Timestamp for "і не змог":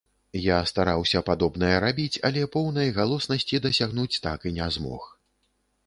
4.53-5.01